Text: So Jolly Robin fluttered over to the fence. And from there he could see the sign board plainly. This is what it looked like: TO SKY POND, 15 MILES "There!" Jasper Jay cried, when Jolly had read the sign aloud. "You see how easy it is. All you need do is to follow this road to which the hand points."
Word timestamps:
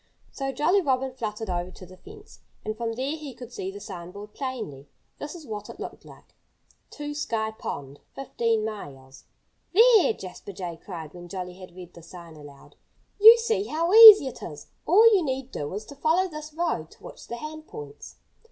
So 0.31 0.51
Jolly 0.51 0.81
Robin 0.81 1.11
fluttered 1.13 1.47
over 1.51 1.69
to 1.69 1.85
the 1.85 1.95
fence. 1.95 2.39
And 2.65 2.75
from 2.75 2.93
there 2.93 3.15
he 3.15 3.35
could 3.35 3.53
see 3.53 3.69
the 3.69 3.79
sign 3.79 4.09
board 4.09 4.33
plainly. 4.33 4.89
This 5.19 5.35
is 5.35 5.45
what 5.45 5.69
it 5.69 5.79
looked 5.79 6.05
like: 6.05 6.33
TO 6.89 7.13
SKY 7.13 7.51
POND, 7.59 7.99
15 8.15 8.65
MILES 8.65 9.25
"There!" 9.75 10.11
Jasper 10.13 10.53
Jay 10.53 10.79
cried, 10.83 11.13
when 11.13 11.27
Jolly 11.29 11.53
had 11.59 11.75
read 11.75 11.93
the 11.93 12.01
sign 12.01 12.35
aloud. 12.35 12.77
"You 13.19 13.37
see 13.37 13.65
how 13.65 13.93
easy 13.93 14.25
it 14.25 14.41
is. 14.41 14.71
All 14.87 15.05
you 15.13 15.23
need 15.23 15.51
do 15.51 15.71
is 15.75 15.85
to 15.85 15.95
follow 15.95 16.27
this 16.27 16.51
road 16.51 16.89
to 16.89 17.03
which 17.03 17.27
the 17.27 17.35
hand 17.37 17.67
points." 17.67 18.15